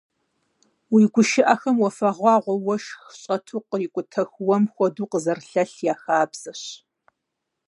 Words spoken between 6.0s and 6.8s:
хабзэщ.